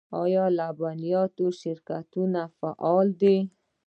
[0.23, 3.37] آیا د لبنیاتو شرکتونه فعال دي؟